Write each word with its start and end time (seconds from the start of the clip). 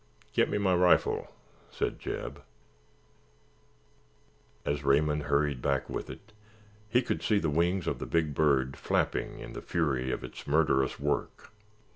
"Get 0.33 0.49
me 0.49 0.57
my 0.57 0.73
rifle," 0.73 1.27
said 1.69 1.99
Jeb. 1.99 2.41
As 4.65 4.83
Raymond 4.83 5.21
hurried 5.25 5.61
back 5.61 5.87
with 5.87 6.09
it, 6.09 6.31
he 6.89 7.03
could 7.03 7.21
see 7.21 7.37
the 7.37 7.51
wings 7.51 7.85
of 7.85 7.99
the 7.99 8.07
big 8.07 8.33
bird 8.33 8.75
flapping 8.77 9.37
in 9.37 9.53
the 9.53 9.61
fury 9.61 10.11
of 10.11 10.23
its 10.23 10.47
murderous 10.47 10.99
work. 10.99 11.51